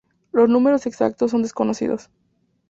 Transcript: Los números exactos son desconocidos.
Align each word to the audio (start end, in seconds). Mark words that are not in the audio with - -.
Los 0.31 0.49
números 0.49 0.87
exactos 0.87 1.29
son 1.29 1.43
desconocidos. 1.43 2.09